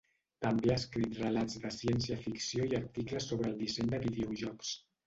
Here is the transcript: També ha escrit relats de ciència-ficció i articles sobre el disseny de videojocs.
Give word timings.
També 0.45 0.71
ha 0.71 0.77
escrit 0.81 1.19
relats 1.19 1.59
de 1.65 1.71
ciència-ficció 1.77 2.67
i 2.73 2.77
articles 2.81 3.33
sobre 3.35 3.53
el 3.55 3.59
disseny 3.65 3.97
de 3.97 4.07
videojocs. 4.09 4.79